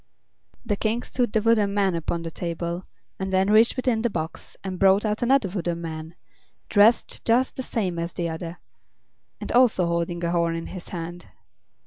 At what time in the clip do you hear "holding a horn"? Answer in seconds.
9.85-10.55